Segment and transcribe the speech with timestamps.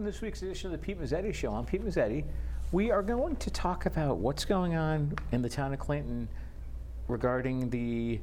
[0.00, 1.52] welcome to this week's edition of the Pete Mezzetti Show.
[1.52, 2.24] I'm Pete Mezzetti.
[2.72, 6.26] We are going to talk about what's going on in the town of Clinton
[7.06, 8.18] regarding the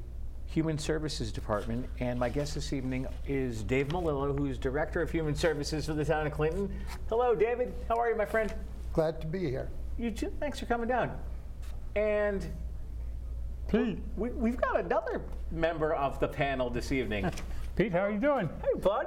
[0.48, 1.88] Human Services Department.
[2.00, 6.04] And my guest this evening is Dave Melillo, who's Director of Human Services for the
[6.04, 6.68] town of Clinton.
[7.10, 7.72] Hello, David.
[7.88, 8.52] How are you, my friend?
[8.92, 9.70] Glad to be here.
[10.00, 10.34] You too.
[10.40, 11.16] Thanks for coming down.
[11.96, 12.44] And
[13.68, 17.30] Pete, we, we've got another member of the panel this evening.
[17.76, 18.50] Pete, how are you doing?
[18.64, 19.06] hey, bud.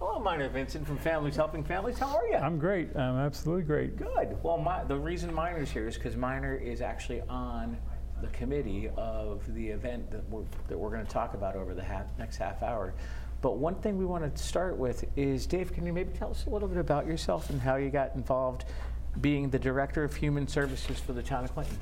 [0.00, 1.98] Hello, Miner Vincent from Families Helping Families.
[1.98, 2.36] How are you?
[2.36, 2.94] I'm great.
[2.94, 3.96] I'm absolutely great.
[3.96, 4.36] Good.
[4.44, 7.76] Well, my, the reason Miner's here is because Miner is actually on
[8.20, 11.82] the committee of the event that we're, that we're going to talk about over the
[11.82, 12.94] half, next half hour.
[13.42, 16.46] But one thing we want to start with is, Dave, can you maybe tell us
[16.46, 18.66] a little bit about yourself and how you got involved
[19.20, 21.76] being the Director of Human Services for the town of Clinton?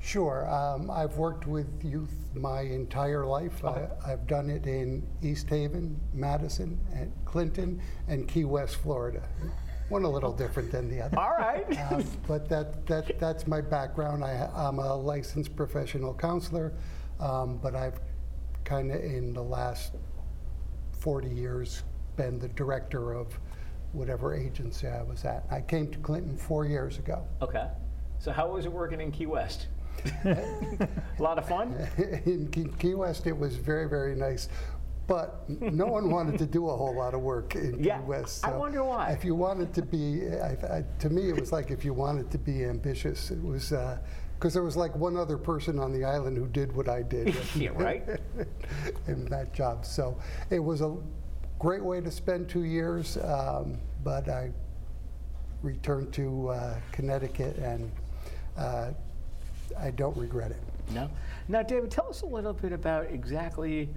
[0.00, 0.48] Sure.
[0.48, 3.64] Um, I've worked with youth my entire life.
[3.64, 9.22] I, I've done it in East Haven, Madison, and Clinton, and Key West, Florida.
[9.88, 11.18] One a little different than the other.
[11.18, 11.66] All right.
[11.90, 14.22] Um, but that, that, that's my background.
[14.22, 16.74] I, I'm a licensed professional counselor,
[17.20, 17.98] um, but I've
[18.64, 19.94] kind of in the last
[21.00, 21.82] 40 years
[22.16, 23.38] been the director of
[23.92, 25.46] whatever agency I was at.
[25.50, 27.26] I came to Clinton four years ago.
[27.42, 27.68] okay.
[28.20, 29.68] So how was it working in Key West?
[30.24, 30.88] a
[31.18, 31.74] lot of fun?
[32.26, 32.48] in
[32.78, 34.48] Key, West, it was very, very nice.
[35.06, 38.44] But no one wanted to do a whole lot of work in Yeah, Key West.
[38.44, 39.12] I wonder why.
[39.12, 42.30] If you wanted to be, I, I, to me, it was like if you wanted
[42.30, 43.72] to be ambitious, it was
[44.34, 47.34] because there was like one other person on the island who did what I did.
[47.56, 48.04] Yeah, right?
[49.08, 49.84] in that job.
[49.84, 50.18] So
[50.50, 50.96] it was a
[51.58, 54.52] great way to spend two years, um, but I
[55.62, 57.90] returned to uh, Connecticut and
[58.56, 58.90] uh,
[59.78, 60.62] I don't regret it.
[60.92, 61.10] No.
[61.48, 63.88] Now, David, tell us a little bit about exactly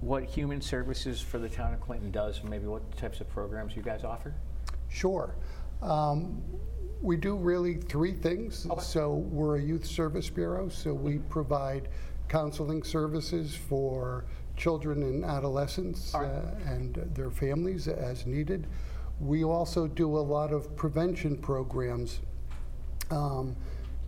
[0.00, 3.76] what Human Services for the town of Clinton does, and maybe what types of programs
[3.76, 4.34] you guys offer.
[4.88, 5.34] Sure.
[5.80, 6.42] Um,
[7.00, 8.66] we do really three things.
[8.68, 8.80] Okay.
[8.80, 11.88] So we're a youth service bureau, so we provide
[12.28, 14.24] counseling services for
[14.56, 16.26] children and adolescents right.
[16.26, 18.66] uh, and their families as needed.
[19.20, 22.20] We also do a lot of prevention programs
[23.10, 23.56] um,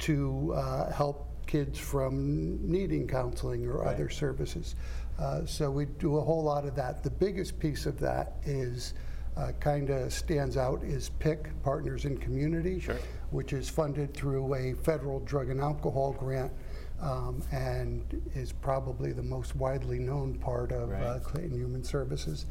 [0.05, 3.95] to uh, help kids from needing counseling or Right.
[3.95, 4.75] other services.
[5.19, 7.03] Uh, so we do a whole lot of that.
[7.03, 8.93] The biggest piece of that is
[9.37, 12.97] uh, kind of stands out is PIC, Partners in Community, Sure.
[13.31, 16.53] which is funded through a federal drug and alcohol grant.
[17.01, 22.47] Um, and is probably the most widely known part of uh, Clinton Human Services.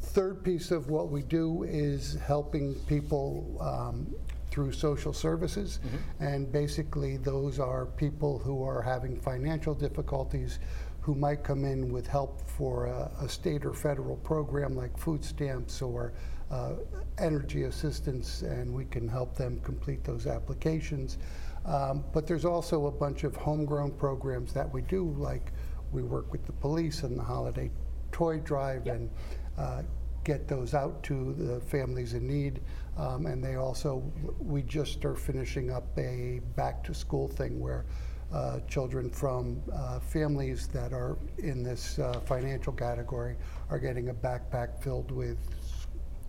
[0.00, 4.12] Third piece of what we do is helping people um,
[4.56, 5.80] through social services.
[6.18, 10.60] And basically, those are people who are having financial difficulties
[11.02, 15.22] who might come in with help for a, a state or federal program like food
[15.22, 16.14] stamps or
[16.50, 16.72] uh,
[17.18, 21.18] energy assistance, and we can help them complete those applications.
[21.66, 25.52] Um, but there's also a bunch of homegrown programs that we do, like
[25.92, 27.70] we work with the police and the holiday
[28.10, 28.96] toy drive Yep.
[28.96, 29.10] and
[29.58, 29.82] uh,
[30.24, 32.60] get those out to the families in need.
[32.96, 34.02] Um, and they also,
[34.38, 37.84] we just are finishing up a back to school thing where
[38.32, 43.36] uh, children from uh, families that are in this uh, financial category
[43.70, 45.86] are getting a backpack filled with s-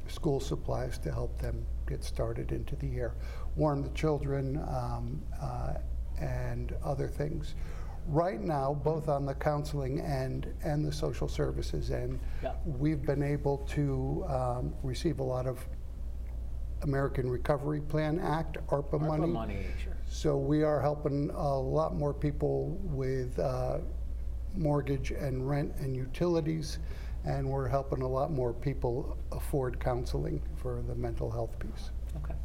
[0.07, 3.15] school supplies to help them get started into the year.
[3.55, 5.75] Warm the children um, uh,
[6.19, 7.55] and other things.
[8.07, 12.53] Right now, both on the counseling end and the social services end, Yeah.
[12.65, 15.65] we've been able to um, receive a lot of
[16.83, 19.23] American Recovery Plan Act, ARPA money.
[19.23, 19.97] ARPA money, sure.
[20.09, 23.79] So we are helping a lot more people with uh,
[24.55, 26.79] mortgage and rent and utilities,
[27.25, 31.91] and we're helping a lot more people afford counseling for the mental health piece.
[32.23, 32.35] Okay.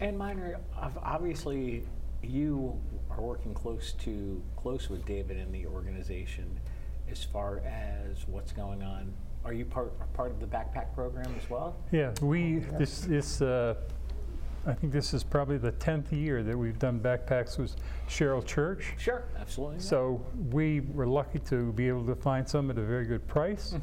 [0.00, 0.58] And Miner,
[1.02, 1.84] obviously,
[2.22, 2.78] you
[3.10, 6.58] are working close to close with David in the organization
[7.10, 9.12] as far as what's going on.
[9.44, 11.76] Are you part part of the backpack program as well?
[11.90, 13.74] Yeah, we, this, this, uh,
[14.66, 17.74] I think this is probably the 10th year that we've done backpacks with
[18.08, 18.94] Cheryl Church.
[18.98, 19.80] Sure, absolutely.
[19.80, 23.74] So we were lucky to be able to find some at a very good price.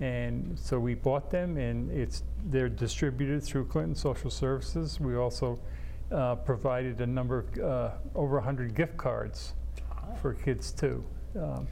[0.00, 5.00] And so we bought them and it's, they're distributed through Clinton Social Services.
[5.00, 5.58] We also
[6.12, 9.54] uh, provided a number of, uh, over 100 gift cards
[10.22, 11.04] for kids too.
[11.36, 11.66] Um,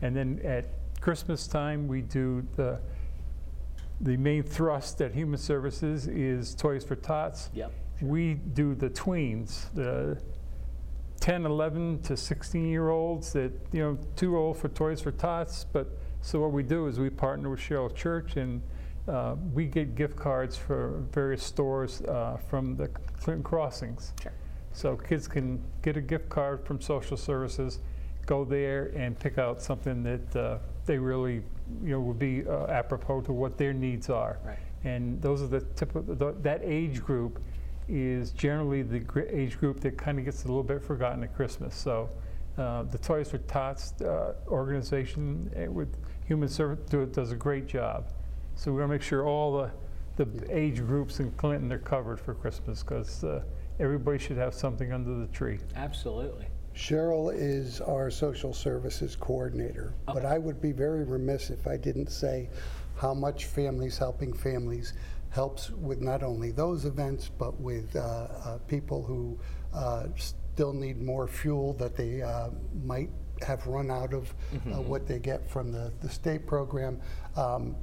[0.00, 0.66] And then at
[1.02, 2.78] Christmas time, we do the,
[4.00, 7.50] the main thrust at Human Services is Toys for Tots.
[7.54, 7.72] Yep.
[8.00, 10.16] We do the tweens, the
[11.18, 15.64] 10, 11 to 16 year olds that, you know, too old for Toys for Tots.
[15.64, 15.88] But
[16.20, 18.62] so what we do is we partner with Cheryl Church and
[19.08, 22.86] uh, we get gift cards for various stores uh, from the
[23.20, 24.12] Clinton Crossings.
[24.22, 24.32] Sure.
[24.72, 27.80] So kids can get a gift card from social services,
[28.24, 31.42] go there and pick out something that uh, they really,
[31.82, 34.38] you know, would be uh, apropos to what their needs are.
[34.44, 34.58] Right.
[34.84, 37.40] And those are the typical, th- that age group
[37.88, 41.34] is generally the gr- age group that kind of gets a little bit forgotten at
[41.34, 41.74] Christmas.
[41.74, 42.08] So
[42.58, 45.96] uh, the Toys for Tots uh, organization eh, with
[46.26, 48.08] Human Service do, does a great job.
[48.54, 49.70] So we want to make sure all
[50.16, 53.42] the, the age groups in Clinton are covered for Christmas because uh,
[53.80, 55.58] everybody should have something under the tree.
[55.76, 56.46] Absolutely.
[56.74, 62.10] Cheryl is our social services coordinator, but I would be very remiss if I didn't
[62.10, 62.48] say
[62.96, 64.94] how much Families Helping Families
[65.30, 69.38] helps with not only those events, but with uh, uh, people who
[69.74, 72.50] uh, still need more fuel that they uh,
[72.84, 73.10] might
[73.42, 77.00] have run out of uh, what they get from the, the state program.
[77.36, 77.74] Um,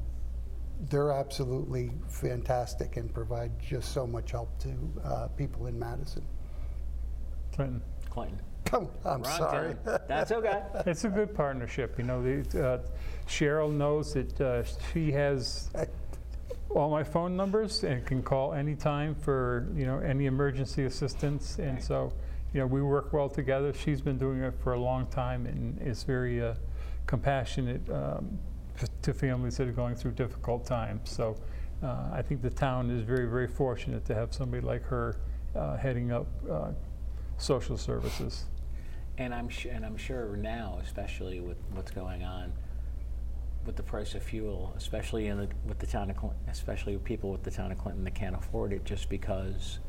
[0.90, 6.24] they're absolutely fantastic and provide just so much help to uh, people in Madison.
[7.52, 7.82] Clinton.
[8.10, 8.40] Clinton.
[8.72, 9.76] Oh, I'm Wrong sorry.
[9.84, 10.00] town.
[10.08, 10.62] That's okay.
[10.86, 12.22] It's a good partnership, you know.
[12.22, 12.80] The, uh,
[13.28, 14.64] Cheryl knows that uh,
[14.94, 15.70] she has
[16.70, 21.82] all my phone numbers and can call anytime for you know any emergency assistance, and
[21.84, 22.14] so
[22.54, 23.74] you know we work well together.
[23.74, 26.54] She's been doing it for a long time and is very uh,
[27.08, 28.38] compassionate um,
[28.80, 31.10] f- to families that are going through difficult times.
[31.10, 31.36] So
[31.84, 35.16] uh, I think the town is very very fortunate to have somebody like her
[35.56, 36.72] uh, heading up uh,
[37.40, 38.46] social services.
[39.18, 42.54] And I'm su- and I'm sure now, especially with what's going on
[43.66, 47.04] with the price of fuel, especially in the, with the town of Clinton, especially with
[47.04, 49.80] people with the town of Clinton that can't afford it just because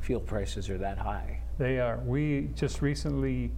[0.00, 1.40] fuel prices are that high.
[1.58, 1.98] They are.
[1.98, 3.52] We just recently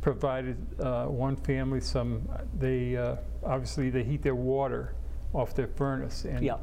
[0.00, 2.28] provided uh, one family some,
[2.58, 4.94] they, uh, obviously, they heat their water
[5.32, 6.24] off their furnace.
[6.24, 6.60] and Yep.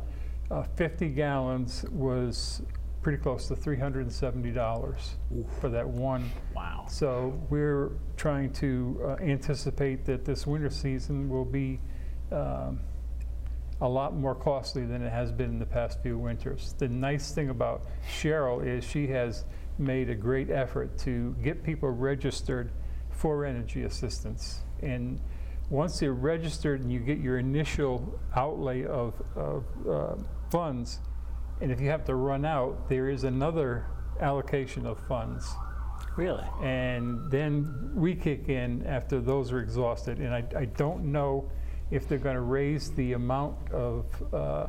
[0.49, 2.61] uh, 50 gallons was
[3.03, 4.95] pretty close to $370
[5.59, 6.31] for that one.
[6.55, 6.85] Wow.
[6.89, 11.81] So we're trying to uh, anticipate that this winter season will be
[12.31, 12.79] um,
[13.81, 16.73] a lot more costly than it has been in the past few winters.
[16.77, 19.43] The nice thing about Cheryl is she has
[19.77, 22.71] made a great effort to get people registered
[23.11, 24.61] for energy assistance.
[24.81, 25.19] And
[25.69, 30.15] once they're registered and you get your initial outlay of, of uh,
[30.49, 30.99] funds,
[31.63, 33.85] and if you have to run out, there is another
[34.19, 35.49] allocation of funds.
[36.17, 36.43] Really?
[36.61, 40.19] And then we kick in after those are exhausted.
[40.19, 41.49] And I, I don't know
[41.89, 44.67] if they're going to raise the amount of uh,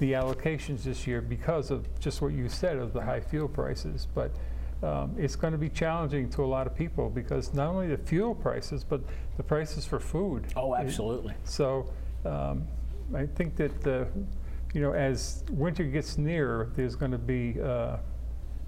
[0.00, 4.08] the allocations this year because of just what you said of the high fuel prices.
[4.12, 4.32] But
[4.82, 7.98] um, it's going to be challenging to a lot of people because not only the
[7.98, 9.00] fuel prices, but
[9.36, 10.46] the prices for food.
[10.56, 11.34] Oh, absolutely.
[11.44, 11.88] So
[12.24, 12.66] um,
[13.14, 14.06] I think that, uh,
[14.72, 17.96] you know, as winter gets nearer, there's going to be uh,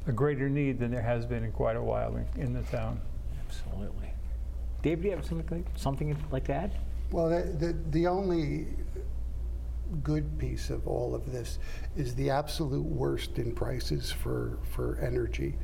[0.07, 3.01] a greater need than there has been in quite a while in, in the town.
[3.47, 4.11] Absolutely.
[4.83, 6.73] Dave, do you have something like, something like that?
[7.11, 8.67] Well, the, the, the only
[10.03, 11.59] good piece of all of this
[11.97, 15.55] is the absolute worst in prices for, for energy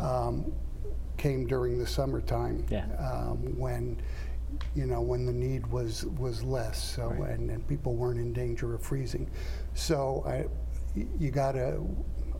[0.00, 0.52] um,
[1.16, 2.64] came during the summertime.
[2.70, 2.86] Yeah.
[2.98, 4.00] Um, when,
[4.74, 7.30] you know, when the need was, was less, so, Right.
[7.38, 9.30] and, and people weren't in danger of freezing.
[9.74, 10.46] So I,
[11.18, 11.80] you gotta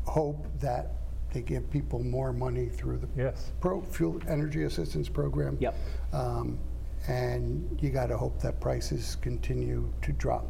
[0.06, 0.92] hope that
[1.32, 3.52] they give people more money through the Yes.
[3.60, 5.56] pro, fuel energy assistance program.
[5.60, 5.74] Yep.
[6.12, 6.58] Um,
[7.08, 10.44] And you got to hope that prices continue to drop.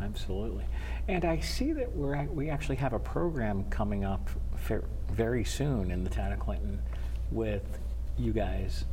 [0.00, 0.64] Absolutely.
[1.06, 4.28] And I see that we're, we actually have a program coming up
[5.12, 6.82] very soon in the town of Clinton
[7.30, 7.78] with
[8.16, 8.84] you guys.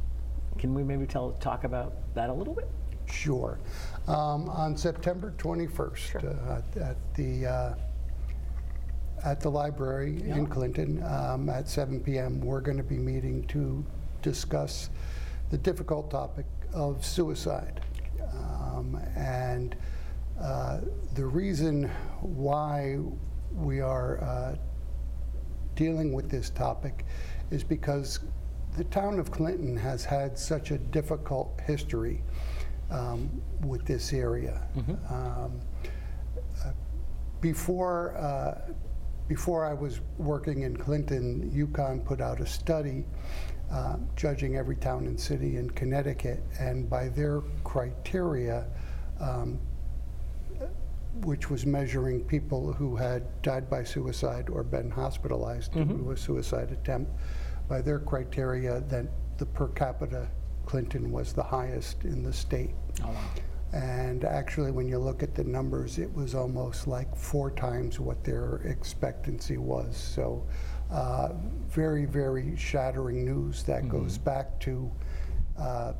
[0.58, 2.68] Can we maybe tell, talk about that a little bit?
[3.08, 3.60] Sure.
[4.08, 7.76] Um, On September 21st, uh, at- at the, uh,
[9.24, 13.84] at the library in Clinton, um, at 7 PM, we're going to be meeting to
[14.22, 14.90] discuss
[15.50, 17.82] the difficult topic of suicide.
[18.34, 19.76] Um, And
[20.40, 20.82] uh,
[21.14, 21.90] the reason
[22.22, 23.00] why
[23.54, 24.56] we are uh,
[25.76, 27.06] dealing with this topic
[27.52, 28.20] is because
[28.76, 32.22] the town of Clinton has had such a difficult history
[32.92, 34.68] um, with this area.
[35.10, 35.60] Um,
[36.64, 36.72] uh,
[37.42, 38.72] Before, uh,
[39.28, 43.06] before I was working in Clinton, UConn put out a study
[43.72, 48.66] uh, judging every town and city in Connecticut, and by their criteria,
[49.20, 49.60] um,
[51.24, 56.18] which was measuring people who had died by suicide or been hospitalized due to a
[56.18, 57.12] suicide attempt.
[57.68, 59.08] By their criteria, that
[59.38, 60.28] the per capita
[60.66, 62.72] Clinton was the highest in the state.
[63.04, 63.22] Oh, wow.
[63.74, 68.24] And actually, when you look at the numbers, it was almost like four times what
[68.24, 69.98] their expectancy was.
[69.98, 70.48] So,
[70.92, 71.30] uh,
[71.68, 74.92] very, very shattering news that goes back to
[75.58, 75.94] uh,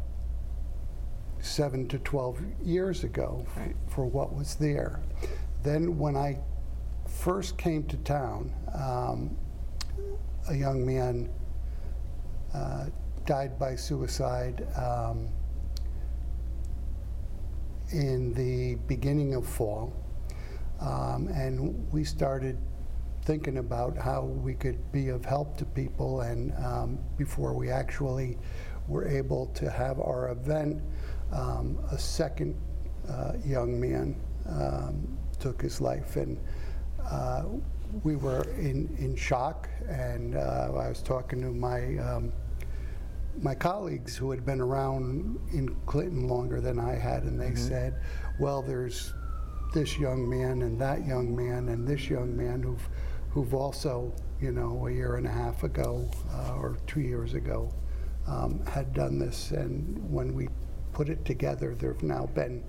[1.40, 3.76] seven to 12 years ago Right.
[3.88, 5.02] for what was there.
[5.64, 6.40] Then, when I
[7.08, 9.36] first came to town, um,
[10.48, 11.30] a young man
[12.56, 12.86] uh,
[13.26, 15.28] died by suicide um,
[17.92, 19.92] in the beginning of fall.
[20.80, 22.58] Um, and we started
[23.24, 26.22] thinking about how we could be of help to people.
[26.22, 28.38] And um, before we actually
[28.88, 30.82] were able to have our event,
[31.32, 32.56] um, a second
[33.10, 34.16] uh, young man
[34.48, 36.16] um, took his life.
[36.16, 36.40] And
[37.04, 37.46] uh,
[38.04, 39.68] we were in, in shock.
[39.90, 42.32] And uh, I was talking to my um,
[43.42, 47.96] my colleagues who had been around in Clinton longer than I had, and they said,
[48.40, 49.14] "Well, there's
[49.74, 52.90] this young man and that young man and this young man who've
[53.30, 57.70] who've also, you know, a year and a half ago uh, or two years ago,
[58.28, 60.48] um, had done this." And when we
[60.94, 62.64] put it together, there have now been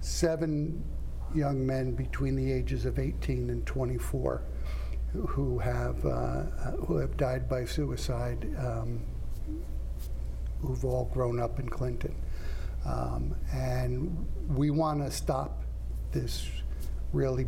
[0.00, 0.82] seven
[1.34, 4.42] young men between the ages of 18 and 24
[5.12, 6.42] who- who have uh,
[6.86, 8.48] who have died by suicide.
[8.58, 9.00] Um,
[10.62, 12.14] who've all grown up in Clinton.
[12.84, 15.62] Um, and we want to stop
[16.12, 16.48] this
[17.12, 17.46] really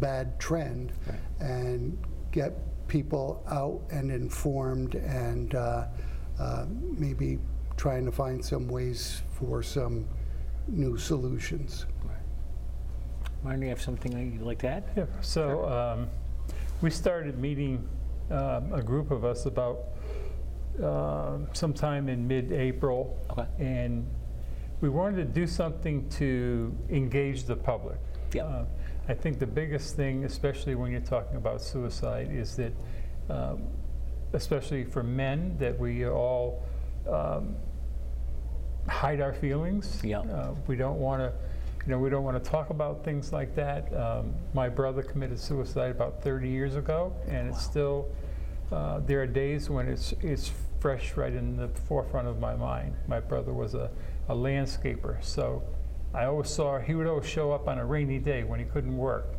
[0.00, 1.18] bad trend Right.
[1.40, 1.98] and
[2.30, 2.52] get
[2.88, 5.86] people out and informed and uh,
[6.38, 7.38] uh, maybe
[7.76, 10.06] trying to find some ways for some
[10.68, 11.86] new solutions.
[13.44, 14.84] Miner, you have something you'd like to add?
[14.96, 16.08] Yeah, so um,
[16.82, 17.88] we started meeting,
[18.30, 19.78] um, a group of us about
[20.82, 23.16] uh, sometime in mid-April.
[23.30, 23.46] Okay.
[23.58, 24.06] And
[24.80, 27.98] we wanted to do something to engage the public.
[28.32, 28.46] Yep.
[28.46, 28.64] Uh,
[29.08, 32.72] I think the biggest thing, especially when you're talking about suicide, is that,
[33.30, 33.62] um,
[34.34, 36.62] especially for men, that we all
[37.08, 37.56] um,
[38.86, 40.00] hide our feelings.
[40.04, 40.20] Yeah.
[40.20, 41.32] Uh, we don't want to,
[41.86, 43.92] you know, we don't want to talk about things like that.
[43.98, 48.08] Um, my brother committed suicide about 30 years ago, and it's still.
[48.70, 52.94] Uh, there are days when it's it's fresh right in the forefront of my mind.
[53.06, 53.90] My brother was a,
[54.28, 55.62] a landscaper, so
[56.14, 58.96] I always saw he would always show up on a rainy day when he couldn't
[58.96, 59.34] work.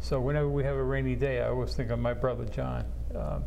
[0.00, 2.84] So whenever we have a rainy day, I always think of my brother John.
[3.14, 3.44] Um,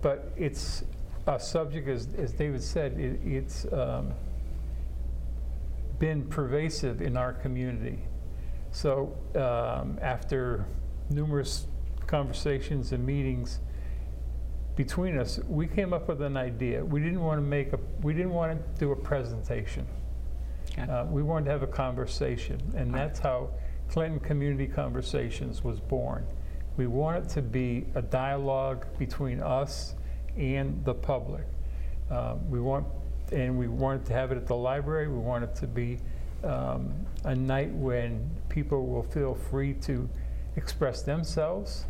[0.00, 0.84] but it's
[1.26, 4.14] a subject, as, as David said, it, it's um,
[5.98, 7.98] been pervasive in our community.
[8.70, 10.66] So um, after
[11.10, 11.66] numerous
[12.06, 13.58] conversations and meetings
[14.78, 16.84] between us, we came up with an idea.
[16.84, 19.84] We didn't want to make a, we didn't want to do a presentation.
[20.70, 20.82] Okay.
[20.82, 23.50] Uh, we wanted to have a conversation, and that's how
[23.90, 26.24] Clinton Community Conversations was born.
[26.76, 29.96] We want it to be a dialogue between us
[30.36, 31.42] and the public.
[32.08, 32.86] Uh, we want,
[33.32, 35.08] and we wanted to have it at the library.
[35.08, 35.98] We want it to be
[36.44, 36.94] um,
[37.24, 40.08] a night when people will feel free to
[40.54, 41.84] express themselves.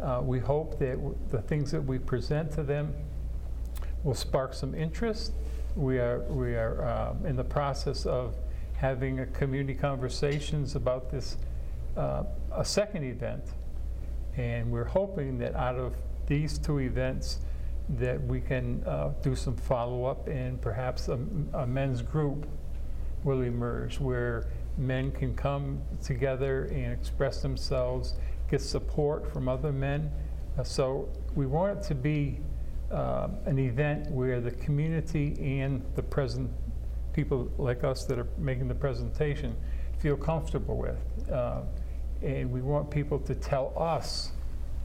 [0.00, 0.98] Uh, we hope that
[1.30, 2.94] the things that we present to them
[4.04, 5.32] will spark some interest.
[5.74, 8.36] We are, we are um, in the process of
[8.74, 11.36] having community conversations about this,
[11.96, 13.42] uh, a second event.
[14.36, 15.94] And we're hoping that out of
[16.26, 17.38] these two events,
[17.88, 21.18] that we can uh, do some follow-up and perhaps a,
[21.54, 22.46] a men's group
[23.22, 28.14] will emerge where men can come together and express themselves,
[28.50, 30.10] get support from other men.
[30.58, 32.38] Uh, so we want it to be
[32.90, 36.50] uh, an event where the community and the present
[37.12, 39.56] people like us that are making the presentation
[39.98, 40.98] feel comfortable with.
[41.30, 41.62] Uh,
[42.22, 44.32] and we want people to tell us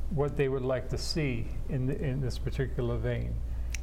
[0.10, 3.34] what they would like to see in, the, in this particular vein.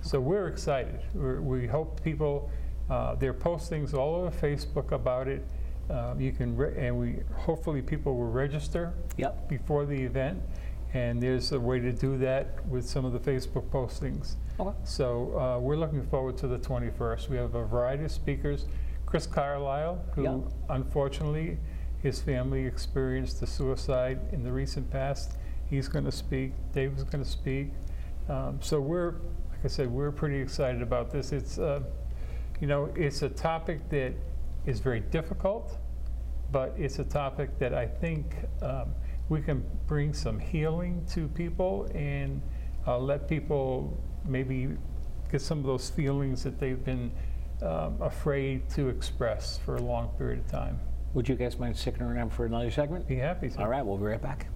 [0.03, 1.01] So we're excited.
[1.15, 2.51] We're, we hope people,
[2.91, 5.45] uh, there are postings all over Facebook about it.
[5.91, 9.49] Um, you can, re- and we hopefully people will register Yep.
[9.49, 10.41] before the event,
[10.93, 14.35] and there's a way to do that with some of the Facebook postings.
[14.61, 14.77] Okay.
[14.85, 17.29] So uh, we're looking forward to the 21st.
[17.31, 18.67] We have a variety of speakers.
[19.07, 20.39] Chris Carlisle, who Yeah.
[20.69, 21.59] unfortunately
[22.03, 25.37] his family experienced a suicide in the recent past.
[25.67, 26.53] He's going to speak.
[26.73, 27.71] David's going to speak.
[28.29, 29.13] Um, so we're,
[29.51, 31.33] like I said, we're pretty excited about this.
[31.33, 31.81] It's, uh,
[32.61, 34.13] you know, it's a topic that
[34.67, 35.79] is very difficult,
[36.53, 38.95] but it's a topic that I think um,
[39.29, 42.41] we can bring some healing to people and
[42.87, 44.69] uh, let people maybe
[45.31, 47.11] get some of those feelings that they've been
[47.63, 50.79] um, afraid to express for a long period of time.
[51.15, 53.09] Would you guys mind sticking around for another segment?
[53.09, 53.61] Be happy to.
[53.61, 54.47] All right, we'll be right back.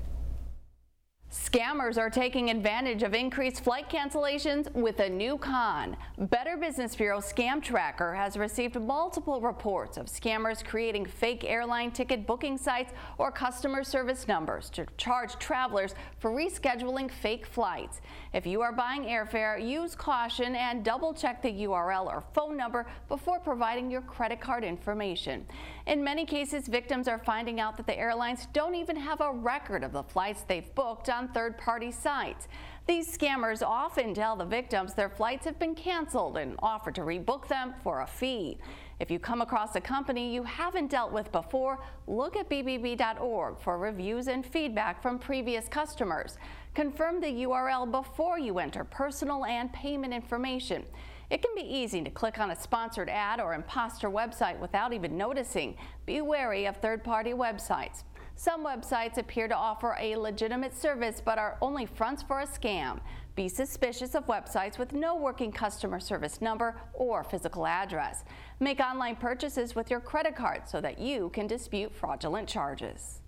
[1.33, 5.97] Scammers are taking advantage of increased flight cancellations with a new con.
[6.19, 12.27] Better Business Bureau Scam Tracker has received multiple reports of scammers creating fake airline ticket
[12.27, 18.03] booking sites or customer service numbers to charge travelers for rescheduling fake flights.
[18.35, 22.85] If you are buying airfare, use caution and double check the URL or phone number
[23.09, 25.47] before providing your credit card information.
[25.87, 29.83] In many cases, victims are finding out that the airlines don't even have a record
[29.83, 32.47] of the flights they've booked on third-party sites.
[32.87, 37.49] These scammers often tell the victims their flights have been canceled and offer to rebook
[37.49, 38.59] them for a fee.
[39.01, 43.79] If you come across a company you haven't dealt with before, look at bbb.org for
[43.79, 46.39] reviews and feedback from previous customers.
[46.75, 50.85] Confirm the URL before you enter personal and payment information.
[51.33, 55.17] It can be easy to click on a sponsored ad or imposter website without even
[55.17, 55.77] noticing.
[56.05, 58.03] Be wary of third-party websites.
[58.37, 63.01] Some websites appear to offer a legitimate service but are only fronts for a scam.
[63.35, 68.25] Be suspicious of websites with no working customer service number or physical address.
[68.61, 73.23] Make online purchases with your credit card so that you can dispute fraudulent charges.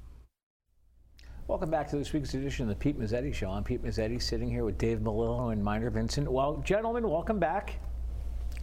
[1.49, 3.49] Welcome back to this week's edition of the Pete Mezzetti Show.
[3.49, 6.31] I'm Pete Mezzetti, sitting here with Dave Melillo and Miner Vincent.
[6.31, 7.81] Well, gentlemen, welcome back.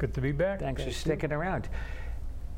[0.01, 0.59] Good to be back.
[0.59, 1.69] Thanks for sticking around.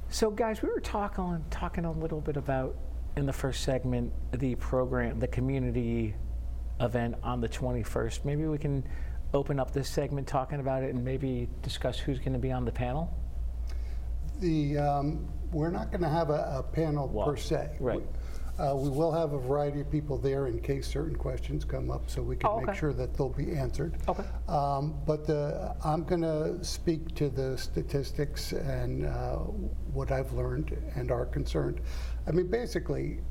[0.07, 2.73] So, guys, we were talking talking a little bit about
[3.17, 6.15] in the first segment the program, the community
[6.79, 8.23] event on the 21st.
[8.23, 8.87] Maybe we can
[9.33, 12.63] open up this segment talking about it and maybe discuss who's going to be on
[12.63, 13.13] the panel.
[14.39, 17.75] The, um, we're not going to have a, a panel Well, per se.
[17.81, 18.01] right.
[18.59, 22.07] Uh, we will have a variety of people there in case certain questions come up,
[22.09, 23.97] so we can Oh, make sure that they'll be answered.
[24.07, 24.23] Okay.
[24.47, 29.37] Um, but the, I'm going to speak to the statistics and uh,
[29.91, 31.81] what I've learned and are concerned.
[32.27, 33.21] I mean, basically,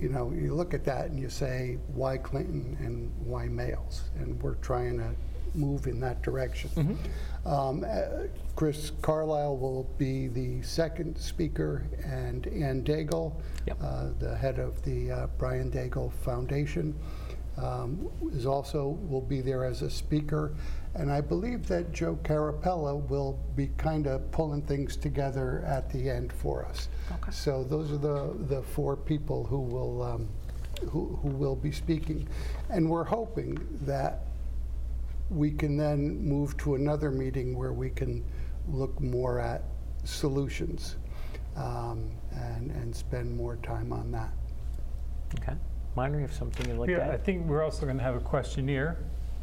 [0.00, 4.10] you know, you look at that and you say, why Clinton and why males?
[4.16, 5.14] And we're trying to
[5.54, 6.98] move in that direction.
[7.44, 13.32] Um, uh, Chris Carlisle will be the second speaker, and Ann Daigle,
[13.66, 13.78] Yep.
[13.82, 16.94] uh, the head of the uh, Brian Daigle Foundation,
[17.56, 20.54] um, is also will be there as a speaker.
[20.94, 26.10] And I believe that Joe Carapella will be kind of pulling things together at the
[26.10, 26.88] end for us.
[27.12, 27.30] Okay.
[27.30, 30.28] So those are the, the four people who will, um,
[30.90, 32.28] who, who will be speaking.
[32.68, 34.24] And we're hoping that
[35.32, 38.24] we can then move to another meeting where we can
[38.68, 39.64] look more at
[40.04, 40.96] solutions
[41.56, 44.32] um, and, and spend more time on that.
[45.40, 45.54] Okay.
[45.96, 48.14] Miner, you have something you'd like to Yeah, I think we're also going to have
[48.14, 48.98] a questionnaire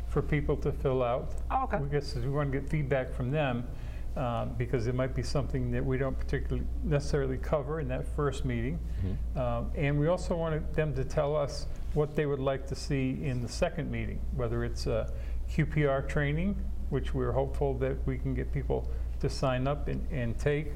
[0.07, 1.33] for people to fill out.
[1.51, 1.77] Oh, okay.
[1.77, 3.67] We guess we want to get feedback from them
[4.15, 8.45] um, because it might be something that we don't particularly necessarily cover in that first
[8.45, 8.79] meeting.
[9.03, 9.39] Mm-hmm.
[9.39, 13.19] Um, And we also wanted them to tell us what they would like to see
[13.23, 15.11] in the second meeting, whether it's a
[15.51, 16.55] QPR training,
[16.89, 20.71] which we're hopeful that we can get people to sign up and, and take,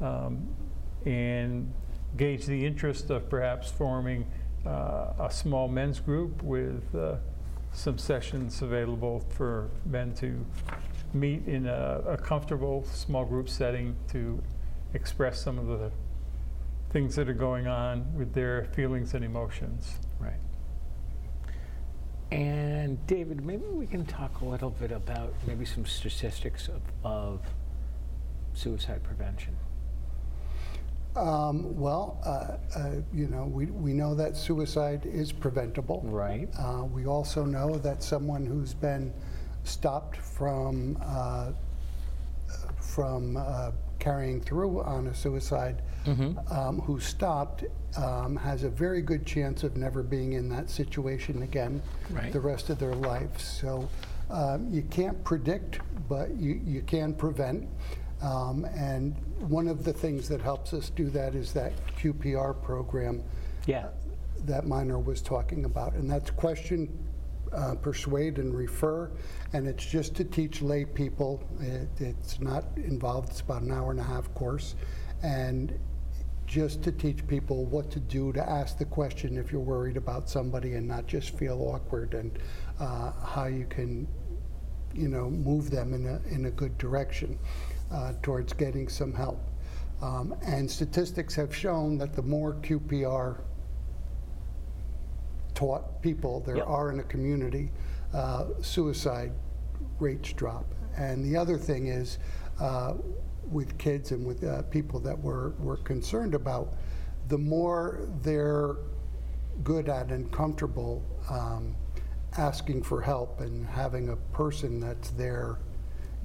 [0.00, 0.48] um,
[1.04, 1.72] and
[2.16, 4.26] gauge the interest of perhaps forming
[4.66, 7.16] uh, a small men's group with uh,
[7.72, 10.44] some sessions available for men to
[11.12, 14.42] meet in a, a comfortable small group setting to
[14.94, 15.90] express some of the
[16.90, 19.98] things that are going on with their feelings and emotions.
[20.18, 20.34] Right.
[22.30, 27.40] And David, maybe we can talk a little bit about maybe some statistics of, of
[28.54, 29.56] suicide prevention.
[31.16, 36.02] Um, well, uh, uh, you know, we, we know that suicide is preventable.
[36.04, 36.48] Right.
[36.56, 39.12] Uh, we also know that someone who's been
[39.64, 41.50] stopped from uh,
[42.80, 47.64] from uh, carrying through on a suicide, um, who stopped,
[47.96, 52.32] um, has a very good chance of never being in that situation again Right.
[52.32, 53.38] the rest of their life.
[53.40, 53.88] So
[54.30, 57.68] um, you can't predict, but you, you can prevent.
[58.22, 59.14] Um, and
[59.48, 63.22] one of the things that helps us do that is that QPR program
[63.66, 63.88] Yeah.
[64.44, 66.88] that Miner was talking about, and that's question,
[67.52, 69.10] uh, persuade, and refer,
[69.52, 71.42] and it's just to teach lay people.
[71.60, 73.30] It, it's not involved.
[73.30, 74.76] It's about an hour and a half course,
[75.22, 75.72] and
[76.50, 80.28] just to teach people what to do to ask the question if you're worried about
[80.28, 82.40] somebody and not just feel awkward, and
[82.80, 84.08] uh, how you can,
[84.92, 87.38] you know, move them in a in a good direction
[87.92, 89.40] uh, towards getting some help.
[90.02, 93.42] Um, and statistics have shown that the more QPR
[95.54, 96.66] taught people there Yep.
[96.66, 97.70] are in a community,
[98.12, 99.30] uh, suicide
[100.00, 100.64] rates drop.
[100.96, 102.18] And the other thing is,
[102.58, 102.94] uh,
[103.50, 106.74] with kids and with uh, people that we're, we're concerned about,
[107.28, 108.76] the more they're
[109.62, 111.74] good at and comfortable um,
[112.38, 115.58] asking for help and having a person that's their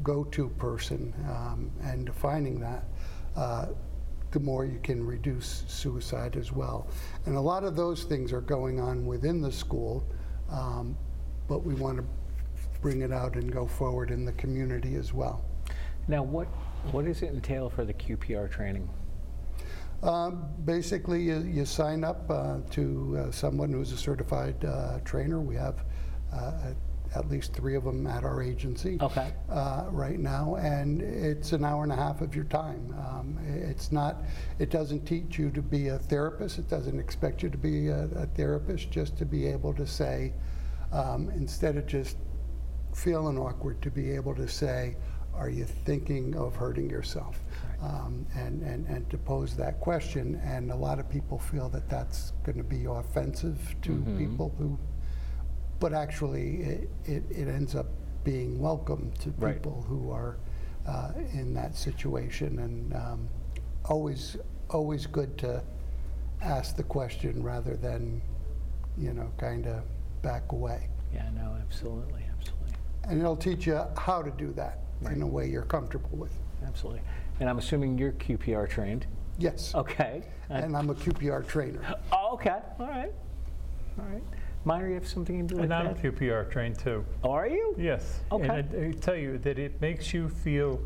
[0.04, 2.86] go-to person um, and defining that,
[3.36, 3.68] uh,
[4.32, 6.88] the more you can reduce suicide as well.
[7.26, 10.06] And a lot of those things are going on within the school,
[10.52, 10.98] um,
[11.48, 12.04] but we want to
[12.82, 15.44] bring it out and go forward in the community as well.
[16.08, 16.48] Now, what,
[16.92, 18.90] what does it entail for the QPR training?
[20.04, 25.40] Um, Basically, you, you sign up uh, to uh, someone who's a certified uh, trainer.
[25.42, 25.84] We have
[26.34, 26.74] uh,
[27.16, 28.98] at- least three of them at our agency.
[29.02, 29.32] Okay.
[29.50, 32.94] uh, Right now, and it's an hour and a half of your time.
[33.00, 34.24] Um, It's not,
[34.60, 38.04] it doesn't teach you to be a therapist, it doesn't expect you to be a
[38.16, 40.34] a therapist, just to be able to say,
[40.92, 42.18] um, instead of just
[42.94, 44.96] feeling awkward, to be able to say,
[45.38, 47.40] are you thinking of hurting yourself?
[47.82, 51.90] Um, And, and, and to pose that question, and a lot of people feel that
[51.90, 54.80] that's going to be offensive to people who,
[55.80, 57.88] but actually, it, it it ends up
[58.24, 59.56] being welcome to Right.
[59.56, 60.38] people who are
[60.88, 63.30] uh, in that situation, and um,
[63.86, 64.38] always,
[64.70, 65.62] always good to
[66.42, 68.22] ask the question rather than,
[68.98, 69.84] you know, kind of
[70.22, 70.90] back away.
[71.14, 74.80] Yeah, no, absolutely, absolutely, And it'll teach you how to do that
[75.12, 76.36] in a way you're comfortable with.
[76.66, 77.02] absolutely.
[77.40, 79.06] And I'm assuming you're QPR trained?
[79.38, 79.76] Yes.
[79.76, 80.24] Okay.
[80.50, 81.82] And I'm a QPR trainer.
[82.12, 83.12] Oh, okay, all right,
[84.00, 84.24] all right.
[84.64, 86.02] Miner, you have something to do with And I'm that?
[86.02, 87.06] QPR trained too.
[87.24, 87.76] Oh, Are you?
[87.78, 88.22] Yes.
[88.32, 88.48] Okay.
[88.48, 88.52] And
[88.84, 90.80] I, I tell you that it makes you feel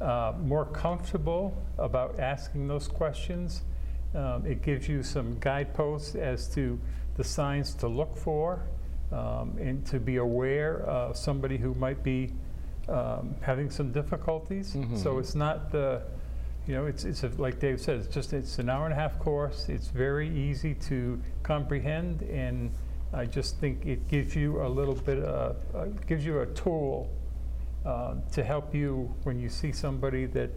[0.00, 3.62] uh, more comfortable about asking those questions.
[4.14, 6.80] Um, it gives you some guideposts as to
[7.16, 8.62] the signs to look for
[9.12, 12.32] um, and to be aware of somebody who might be
[12.88, 14.76] um, having some difficulties.
[15.02, 16.02] So it's not the,
[16.66, 18.96] you know, it's, it's a, like Dave said, it's just it's an hour and a
[18.96, 19.68] half course.
[19.68, 22.70] It's very easy to comprehend, and
[23.12, 27.10] I just think it gives you a little bit, uh, uh, gives you a tool
[27.84, 30.50] uh, to help you when you see somebody that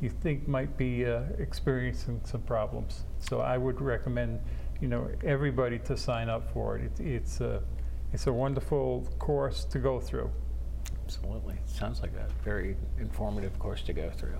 [0.00, 3.04] you think might be uh, experiencing some problems.
[3.18, 4.40] So I would recommend,
[4.80, 6.92] you know, everybody to sign up for it.
[7.00, 7.62] it it's a,
[8.12, 10.30] it's a wonderful course to go through.
[11.16, 11.54] Absolutely.
[11.66, 14.38] Sounds like a very informative course to go through.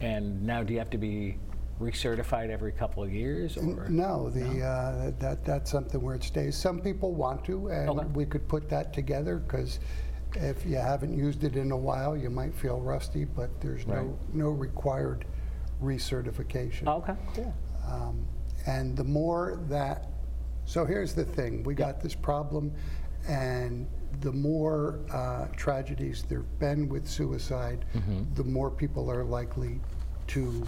[0.00, 1.38] And now, do you have to be
[1.80, 3.88] recertified every couple of years, or?
[3.88, 6.56] No, the, uh, that, that's something where it stays.
[6.56, 8.00] Some people want to, Okay.
[8.00, 9.80] and we could put that together, because
[10.36, 14.04] if you haven't used it in a while, you might feel rusty, but there's Right.
[14.04, 15.24] no, no required
[15.82, 16.86] recertification.
[16.86, 17.52] Okay, cool.
[17.90, 18.24] Um,
[18.66, 20.06] And the more that,
[20.64, 22.72] so here's the thing, we got this problem,
[23.28, 23.86] and
[24.20, 27.84] the more uh, tragedies there've been with suicide,
[28.34, 29.80] the more people are likely
[30.28, 30.64] to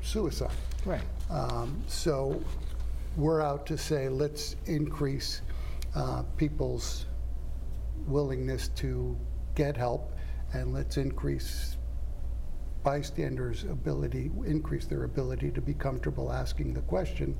[0.00, 0.50] suicide.
[0.84, 1.02] Right.
[1.30, 2.42] Um, So
[3.16, 5.42] we're out to say, let's increase
[5.94, 7.06] uh, people's
[8.06, 9.16] willingness to
[9.54, 10.12] get help,
[10.54, 11.76] and let's increase
[12.82, 17.36] bystanders' ability, increase their ability to be comfortable asking the question,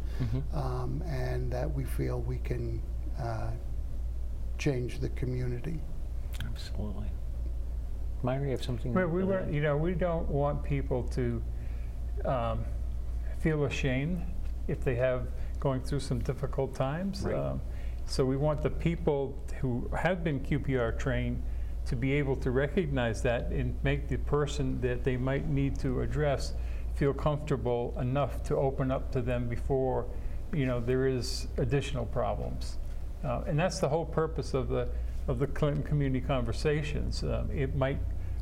[0.54, 2.80] um, and that we feel we can
[3.18, 3.50] uh,
[4.62, 5.80] change the community.
[6.46, 7.10] Absolutely.
[8.22, 8.94] Miner, you have something?
[8.94, 11.42] Well, we were, you know, we don't want people to
[12.24, 12.64] um,
[13.40, 14.22] feel ashamed
[14.68, 15.26] if they have
[15.58, 17.22] going through some difficult times.
[17.22, 17.34] Right.
[17.34, 17.60] Um,
[18.06, 21.42] So we want the people who have been QPR trained
[21.86, 26.02] to be able to recognize that and make the person that they might need to
[26.02, 26.54] address
[26.94, 30.06] feel comfortable enough to open up to them before,
[30.52, 32.76] you know, there is additional problems.
[33.24, 34.88] Uh, And that's the whole purpose of the,
[35.28, 37.22] of the Clinton Community Conversations.
[37.22, 37.98] Um, It might,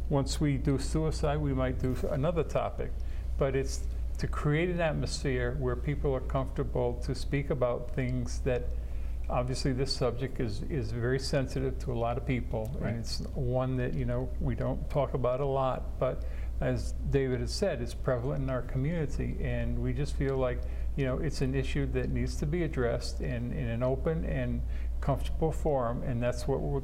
[0.08, 2.90] once we do suicide, we might do another topic.
[3.38, 3.84] But it's
[4.18, 8.64] to create an atmosphere where people are comfortable to speak about things that,
[9.30, 12.70] obviously, this subject is, is very sensitive to a lot of people.
[12.78, 12.90] Right.
[12.90, 15.98] And it's one that, you know, we don't talk about a lot.
[15.98, 16.24] But
[16.60, 19.38] as David has said, it's prevalent in our community.
[19.40, 20.60] And we just feel like,
[20.96, 24.60] you know, it's an issue that needs to be addressed in, in an open and
[25.00, 26.02] comfortable forum.
[26.02, 26.80] And that's what will,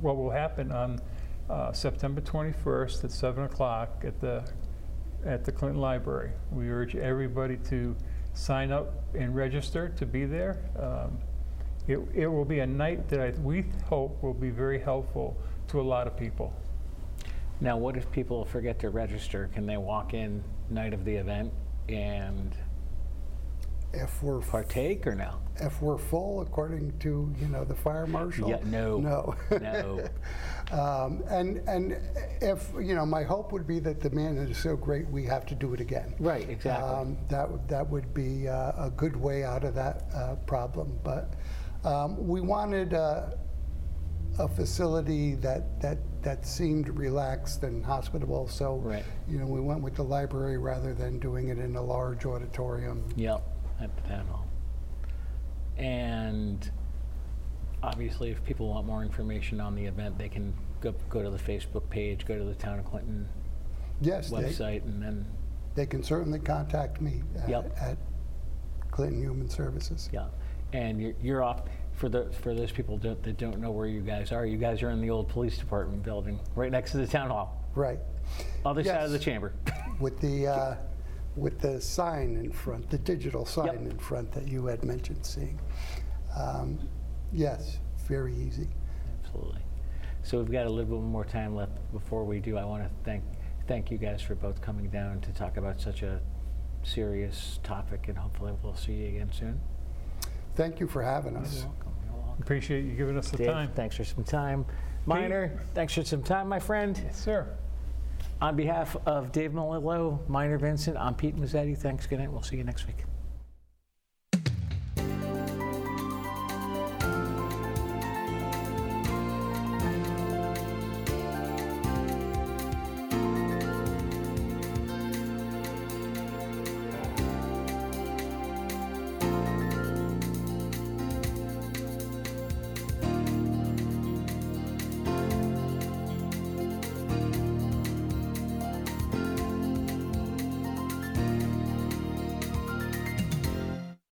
[0.00, 1.00] what will happen on
[1.48, 4.48] uh, September 21st at 7 o'clock at the,
[5.24, 6.30] at the Clinton Library.
[6.50, 7.96] We urge everybody to
[8.32, 10.58] sign up and register to be there.
[10.78, 11.18] Um,
[11.88, 15.36] It, it will be a night that I, we hope will be very helpful
[15.68, 16.52] to a lot of people.
[17.60, 19.50] Now, what if people forget to register?
[19.52, 21.52] Can they walk in night of the event
[21.88, 22.54] and?
[23.92, 25.40] If we're Partake or no?
[25.60, 28.48] if we're full, according to you know the fire marshal.
[28.48, 28.98] Yeah, no.
[28.98, 29.34] No.
[29.60, 30.08] No.
[30.72, 31.96] um, and and
[32.40, 35.46] if you know, my hope would be that the man is so great, we have
[35.46, 36.14] to do it again.
[36.18, 36.88] Right, exactly.
[36.88, 40.98] Um, that would that would be uh, a good way out of that uh, problem.
[41.04, 41.34] But
[41.84, 42.94] um, we wanted.
[42.94, 43.30] Uh,
[44.38, 48.48] a facility that, that, that seemed relaxed and hospitable.
[48.48, 49.04] So, Right.
[49.28, 53.04] you know, we went with the library rather than doing it in a large auditorium.
[53.16, 53.42] Yep,
[53.80, 54.46] at the town hall.
[55.78, 56.70] And
[57.82, 61.38] obviously, if people want more information on the event, they can go, go to the
[61.38, 63.28] Facebook page, go to the Town of Clinton
[64.02, 65.26] Yes, they, website, and then,
[65.74, 67.76] they can certainly contact me at, Yep.
[67.80, 67.98] at
[68.90, 70.08] Clinton Human Services.
[70.12, 70.26] yeah.
[70.72, 71.62] And you're, you're off,
[71.94, 74.82] for the, for those people that that don't know where you guys are, you guys
[74.82, 77.98] are in the old police department building, right next to the town hall, Right.
[78.64, 79.52] other side of the chamber.
[79.98, 80.76] With the, uh,
[81.40, 83.92] with the sign in front, the digital sign Yep.
[83.92, 85.58] in front that you had mentioned seeing.
[86.36, 86.78] Um,
[87.32, 88.68] yes, very easy.
[89.24, 89.62] Absolutely.
[90.22, 92.58] So we've got a little bit more time left before we do.
[92.58, 93.24] I want to thank,
[93.66, 96.20] thank you guys for both coming down to talk about such a
[96.82, 99.60] serious topic, and hopefully we'll see you again soon.
[100.56, 101.54] Thank you for having us.
[101.60, 101.92] You're welcome.
[102.04, 102.42] You're welcome.
[102.42, 103.70] Appreciate you giving us the Dave, time.
[103.74, 104.66] thanks for some time.
[105.06, 107.00] Miner, thanks for some time, my friend.
[107.02, 107.46] Yes, sir.
[108.40, 111.76] On behalf of Dave Melillo, Miner Vincent, I'm Pete Mezzetti.
[111.76, 112.32] Thanks, good night.
[112.32, 113.04] We'll see you next week.